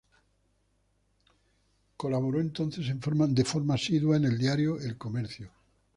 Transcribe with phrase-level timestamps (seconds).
[1.95, 5.51] Colaboró entonces en forma asidua en el diario "El Comercio".